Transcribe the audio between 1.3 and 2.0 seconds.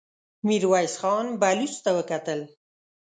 بلوڅ ته